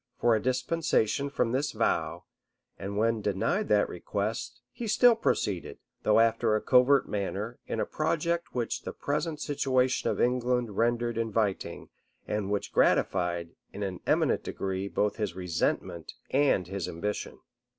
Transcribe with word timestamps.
for 0.17 0.35
a 0.35 0.41
dispensation 0.41 1.29
from 1.29 1.51
this 1.51 1.73
vow; 1.73 2.23
and 2.79 2.97
when 2.97 3.21
denied 3.21 3.67
that 3.67 3.87
request, 3.87 4.59
he 4.71 4.87
still 4.87 5.15
proceeded, 5.15 5.77
though 6.01 6.19
after 6.19 6.55
a 6.55 6.59
covert 6.59 7.07
manner, 7.07 7.59
in 7.67 7.79
a 7.79 7.85
project 7.85 8.55
which 8.55 8.81
the 8.81 8.93
present 8.93 9.39
situation 9.39 10.09
of 10.09 10.19
England 10.19 10.75
rendered 10.75 11.19
inviting, 11.19 11.87
and 12.27 12.49
which 12.49 12.73
gratified, 12.73 13.51
in 13.73 13.83
an 13.83 13.99
eminent 14.07 14.41
degree, 14.41 14.87
both 14.87 15.17
his 15.17 15.35
resentment 15.35 16.13
and 16.31 16.65
his 16.65 16.87
ambition. 16.89 17.37